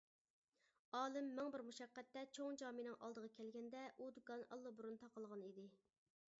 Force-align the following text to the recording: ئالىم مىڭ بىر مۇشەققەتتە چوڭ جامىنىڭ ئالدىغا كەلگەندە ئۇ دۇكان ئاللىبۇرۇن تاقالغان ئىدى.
ئالىم 0.99 1.27
مىڭ 1.39 1.51
بىر 1.55 1.63
مۇشەققەتتە 1.67 2.23
چوڭ 2.39 2.57
جامىنىڭ 2.63 2.97
ئالدىغا 3.09 3.31
كەلگەندە 3.37 3.85
ئۇ 3.99 4.11
دۇكان 4.19 4.49
ئاللىبۇرۇن 4.57 5.01
تاقالغان 5.07 5.49
ئىدى. 5.51 5.71